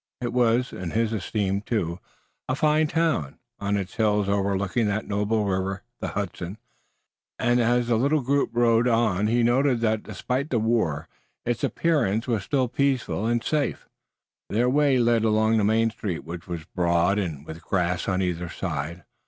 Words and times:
It 0.19 0.33
was, 0.33 0.73
in 0.73 0.89
his 0.89 1.13
esteem, 1.13 1.61
too, 1.61 1.99
a 2.49 2.55
fine 2.55 2.87
town, 2.87 3.37
on 3.59 3.77
its 3.77 3.97
hills 3.97 4.27
over 4.27 4.57
looking 4.57 4.87
that 4.87 5.07
noble 5.07 5.45
river, 5.45 5.83
the 5.99 6.07
Hudson, 6.07 6.57
and 7.37 7.59
as 7.59 7.85
the 7.87 7.97
little 7.99 8.21
group 8.21 8.49
rode 8.51 8.87
on 8.87 9.27
he 9.27 9.43
noted 9.43 9.79
that 9.81 10.01
despite 10.01 10.49
the 10.49 10.57
war 10.57 11.07
its 11.45 11.63
appearance 11.63 12.25
was 12.27 12.41
still 12.43 12.67
peaceful 12.67 13.27
and 13.27 13.43
safe. 13.43 13.87
Their 14.49 14.71
way 14.71 14.97
led 14.97 15.23
along 15.23 15.57
the 15.59 15.63
main 15.63 15.91
street 15.91 16.23
which 16.23 16.47
was 16.47 16.65
broad 16.65 17.19
and 17.19 17.45
with 17.45 17.61
grass 17.63 18.07
on 18.09 18.23
either 18.23 18.49
side. 18.49 19.03